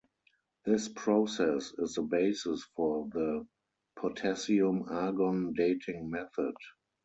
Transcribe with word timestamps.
This 0.65 0.89
process 0.89 1.73
is 1.77 1.93
the 1.93 2.01
basis 2.01 2.63
for 2.75 3.07
the 3.13 3.45
potassium-argon 3.99 5.53
dating 5.53 6.09
method. 6.09 6.55